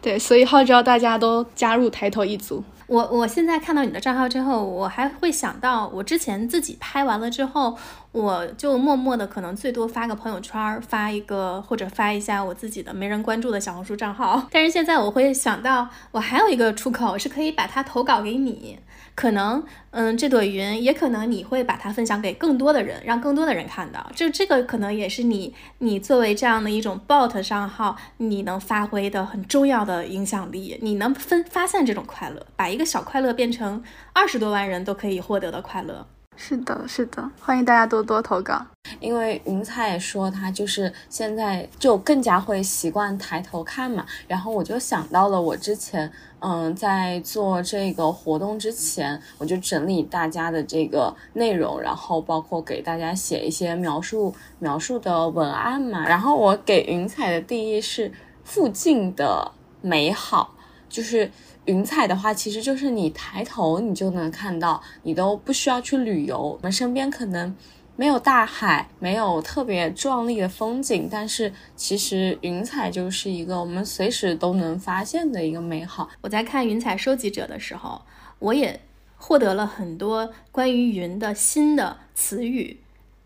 [0.02, 2.64] 对，所以号召大家都加入抬头一族。
[2.88, 7.78] 我我现在看到你的账号之后，我还会想到我之前自己拍完了之后，
[8.14, 14.48] 我就默默的可能最多发个朋友圈，发一个或者发一下我自己的没人关注的小红书账号。
[14.50, 18.80] 但是现在我会想到，我还有一个出口是可以把它投稿给你。
[19.16, 24.12] 可能，嗯，这朵云也可能你会把它分享给更多的人，让更多的人看到。
[24.16, 30.80] 就这个可能也是你，你作为这样的一种 bot 账号，你能发挥的很重要的影响力。
[30.82, 33.84] 你能分发散这种快乐，把一个小快乐变成
[34.14, 36.08] 二十多万人都可以获得的快乐。
[36.36, 38.66] 是的，是的，欢迎大家多多投稿。
[39.00, 56.06] 因为云彩也说他就是现在就更加会习惯抬头看嘛，然后我就想到了我之前，嗯，在做这个活动之前，我就整理大家的这个内容，然后包括给大家写一些描述描述的文案嘛。
[56.08, 58.12] 然后我给云彩的定义是
[58.44, 60.54] 附近的美好，
[60.90, 61.32] 就是。
[61.66, 66.38] 云彩的话，其实就是你抬头你就能看到，你都不需要去旅游。
[66.38, 67.56] 我们身边可能
[67.96, 76.10] 没有大海，没有特别壮丽的风景，但是其实云彩就是一个我们随时都能发现的一个美好。
[76.22, 78.02] 我在看云彩收集者的时候，
[78.40, 78.80] 我也
[79.16, 82.78] 获得了很多关于云的新的词语，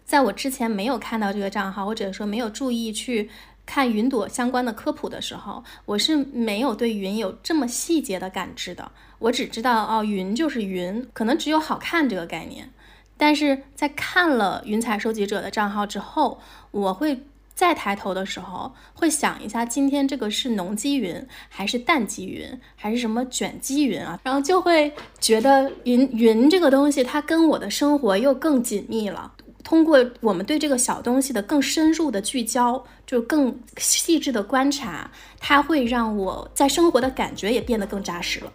[0.06, 3.30] 在我之前没有看到这个账号，或者说没有注意去。
[3.68, 8.92] 看云朵相关的科普的时候，我是没有对云有这么细节的感知的。
[9.20, 12.72] 我只知道哦，云就是云，可能只有好看这个概念。
[13.18, 16.40] 但是在看了云彩收集者的账号之后，
[16.72, 24.20] 我会再抬头的时候，会想一下今天这个是浓积云还是淡积云，还是什么卷积云啊？
[24.24, 29.34] 然后就会觉得云云这个东西，它跟我的生活又更紧密了。
[29.68, 35.12] 通过我们对这个小东西的更深入的聚焦，就更细致的观察，
[35.42, 38.54] 它会让我在生活的感觉也变得更扎实了。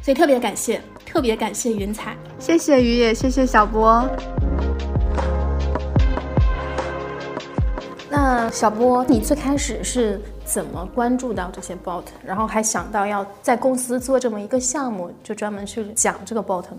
[0.00, 4.08] 所以特别感谢，特别感谢云彩，谢谢于野，谢谢小波。
[8.08, 16.76] 那小波，你最开始是怎么关注到这些 bot，然后还想到要在公司做这么一个项目，就专门去讲这个 bot 呢？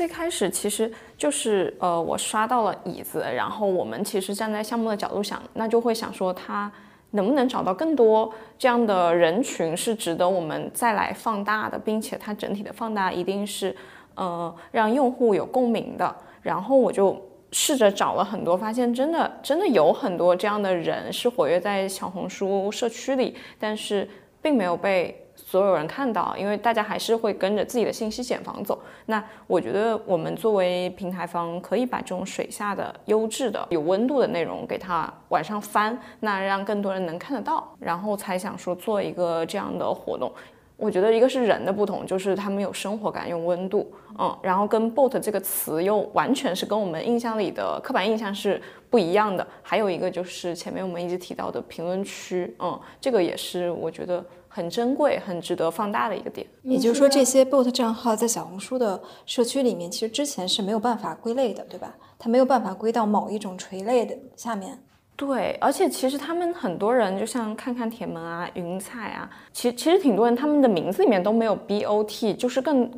[0.00, 6.72] 最开始其实就是呃，我刷到了椅子，然后我们其实站在项目的角度想，那就会想说它
[7.10, 13.76] 能不能找到更多这样的人群是值得我们再来放大的，并且它整体的放大一定是
[14.14, 16.16] 呃让用户有共鸣的。
[16.40, 17.20] 然后我就
[17.52, 24.08] 试着找了很多，发现真的真的有很多这样的人是活跃在小红书社区里，但是
[24.40, 25.14] 并没有被。
[25.46, 28.78] 所有人看到，因为大家还是会跟着自己的信息茧房走。
[29.06, 40.30] 那我觉得我们作为平台方，可以把这种水下的优质的、有温度的内容给它往上翻，那让更多人能看得到，然后才想说做一个这样的活动。
[40.76, 49.46] 我觉得一个是人的不同，就是他们有生活感、有温度，嗯，然后跟 bot 这个词又完全是跟我们印象里的刻板印象是不一样的。
[49.62, 54.24] 还有一个就是前面我们一直提到的评论区，嗯，这个也是我觉得。
[54.52, 56.46] 很珍贵、很值得放大的一个点。
[56.62, 61.94] 也就是说，这些 bot 账号在小红书的社区里面，其实之前是没有办法归类的，对吧？
[62.18, 64.76] 它没有办法归到某一种垂类的下面。
[65.14, 72.90] 对，而且其实他们很多人，就像看看铁门啊、云彩啊，其实其实挺多人他们的名字里面都没有 bot，就是更。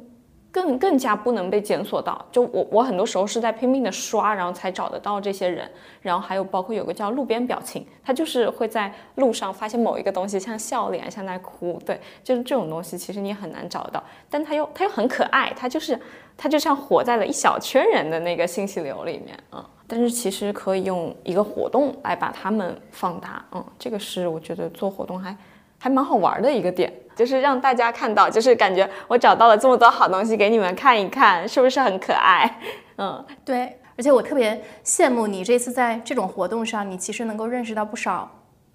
[0.53, 5.69] 更更加不能被检索到，就我我很多时候是在拼命的刷，然后才找得到这些人，
[6.03, 15.99] 然后还有包括有个叫路边表情，他就是会在路上发现某一个东西，像笑脸，像在哭，对，就是这种东西，其实你很难找到，但他又他又很可爱，他就是
[16.37, 25.35] 他就像活在了一小圈人的那个信息流里面啊，但是其实可以用一个活动来把他们放大，嗯，这个是我觉得做活动还
[25.83, 26.93] 还蛮好玩的一个点。
[27.15, 32.59] 就是让大家看到，就是感觉我找到了这么多好东西给你们看一看，是不是很可爱？
[32.97, 33.79] 嗯，对。
[33.99, 38.31] 而且我特别羡慕你这次在这种活动上，你其实能够认识到不少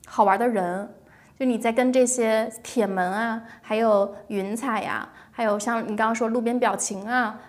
[0.06, 0.88] 好玩的人。
[1.40, 7.40] 就你在跟这些铁门啊，还有云彩呀，还有像你刚刚说路边表情啊，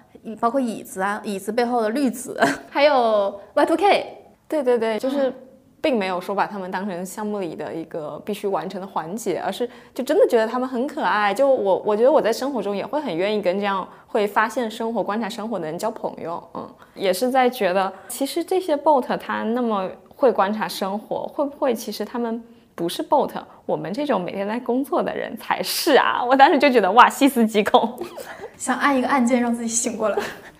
[0.40, 2.40] 包括椅子啊，椅子背后的绿子，
[2.70, 4.04] 还有 Y2K。
[4.48, 5.30] 对对对，就是。
[5.80, 11.32] 并没有说把他们当成项目里的一个必须完成的环节，而是就真的觉得他们很可爱。
[11.32, 16.42] 就我，我觉得我在生活中也会很愿意跟这样会发现生活、观察生活的人交朋友。
[16.54, 22.42] 嗯，也是在觉得，其实这些 bot 他那么会观察生活，会不会其实他们
[22.74, 23.30] 不是 bot，
[23.64, 26.24] 我们这种每天在工作的人才是啊？
[26.24, 27.96] 我当时就觉得哇，细思极恐，
[28.56, 30.18] 想按一个按键让自己醒过来。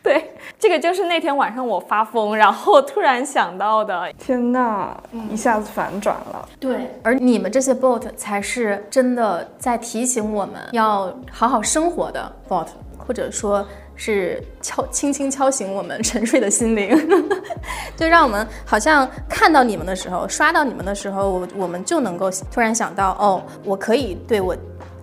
[0.11, 4.11] 对，这个就是那天晚上我发疯，然后突然想到的。
[4.19, 4.97] 天呐，
[5.31, 6.49] 一下子反转了。
[6.59, 13.63] 对，而你们这些 bot 才是真的在提醒我们要好好生活的 bot，或者说
[13.97, 16.97] 是敲轻轻敲醒我们沉睡的心灵，
[17.95, 24.57] 就让我们好像看到你们的时候，刷到你们的时候，我我们就能够突然想到，哦，我可以对我。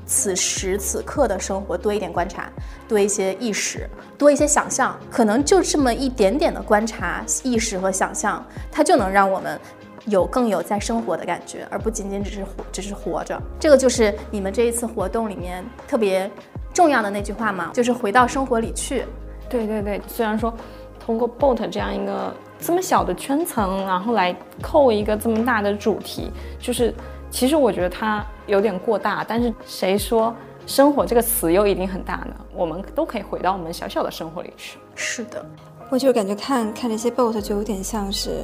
[0.05, 2.49] 此时此刻的生活多一点观察，
[2.87, 9.59] 多一些意识，多一些想象，可能就这么一点点的观察、意识和想象，它就能让我们
[10.05, 13.41] 有更有在生活的感觉，而不仅仅只是活，只是活着。
[13.59, 16.29] 这个就是你们这一次活动里面特别
[16.73, 19.05] 重要的那句话嘛，就是回到生活里去。
[19.49, 20.53] 对对对，虽然说
[20.99, 26.93] 通过 bot 这样一个这么小的圈层，然后来扣一个这么大的主题，就是
[27.35, 28.25] 其实我觉得它。
[28.47, 30.31] 有点过大，但是谁说
[30.67, 32.35] 生活这个词又一定很大呢？
[32.53, 34.77] 我们都可以回到我们小小的生活里去。
[34.93, 35.43] 是的，
[35.89, 38.43] 我就感觉看看这些 bot 就有点像是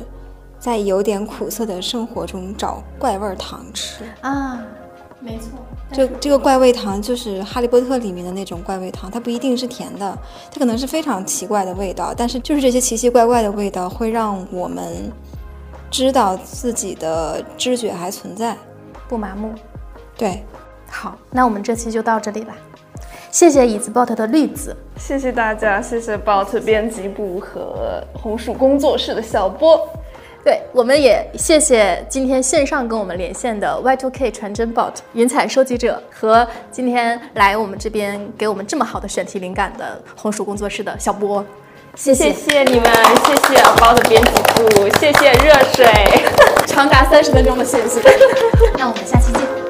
[0.58, 4.60] 在有点苦涩的生活中找怪味糖吃啊，
[5.20, 5.50] 没错。
[5.94, 10.18] 就这个怪味糖就是哈利波特里面的那种怪味糖，它不一定是甜的，
[10.52, 15.12] 它可能是非常奇怪的味道，但是就是这些奇奇怪怪的味道会让我们
[15.92, 18.58] 知道自己的知觉还存在，
[19.12, 19.54] 不麻木。
[20.18, 20.42] 对，
[20.90, 22.56] 好，那我们这期就到这里吧。
[23.30, 29.86] 谢谢椅子 bot 的绿子，谢谢大家，谢谢 bot 编辑部和红薯工作室的小波。
[30.46, 41.44] 对，我们也谢谢今天线上跟我们连线的 Y2K 传真 bot 云彩收集者和今天来我们这边给我们这么好的选题灵感的红薯工作室的小波。
[41.96, 42.86] 谢谢谢你们，
[43.26, 45.86] 谢谢 bot 编辑部，谢谢热水，
[46.82, 48.02] 长达三十分钟的谢谢。
[48.76, 49.61] 那我们下期见。